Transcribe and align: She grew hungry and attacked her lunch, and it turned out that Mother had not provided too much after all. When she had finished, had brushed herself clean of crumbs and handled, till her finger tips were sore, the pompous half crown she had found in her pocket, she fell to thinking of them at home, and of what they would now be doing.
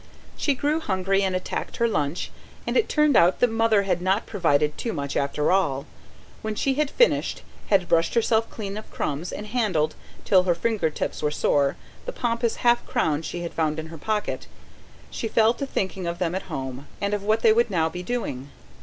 She 0.35 0.55
grew 0.55 0.79
hungry 0.79 1.21
and 1.21 1.35
attacked 1.35 1.77
her 1.77 1.87
lunch, 1.87 2.31
and 2.65 2.75
it 2.75 2.89
turned 2.89 3.15
out 3.15 3.39
that 3.39 3.51
Mother 3.51 3.83
had 3.83 4.01
not 4.01 4.25
provided 4.25 4.75
too 4.75 4.93
much 4.93 5.15
after 5.15 5.51
all. 5.51 5.85
When 6.41 6.55
she 6.55 6.73
had 6.73 6.89
finished, 6.89 7.43
had 7.67 7.87
brushed 7.87 8.15
herself 8.15 8.49
clean 8.49 8.77
of 8.77 8.89
crumbs 8.89 9.31
and 9.31 9.45
handled, 9.45 9.93
till 10.25 10.41
her 10.41 10.55
finger 10.55 10.89
tips 10.89 11.21
were 11.21 11.29
sore, 11.29 11.75
the 12.07 12.11
pompous 12.11 12.55
half 12.65 12.83
crown 12.87 13.21
she 13.21 13.41
had 13.41 13.53
found 13.53 13.77
in 13.77 13.89
her 13.93 13.97
pocket, 13.99 14.47
she 15.11 15.27
fell 15.27 15.53
to 15.53 15.67
thinking 15.67 16.07
of 16.07 16.17
them 16.17 16.33
at 16.33 16.49
home, 16.49 16.87
and 16.99 17.13
of 17.13 17.21
what 17.21 17.41
they 17.43 17.53
would 17.53 17.69
now 17.69 17.87
be 17.87 18.01
doing. 18.01 18.49